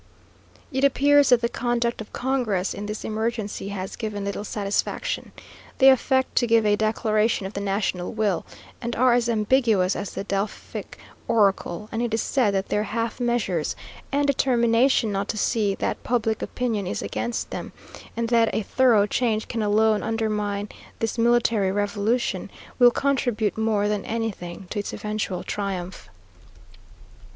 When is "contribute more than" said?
22.89-24.03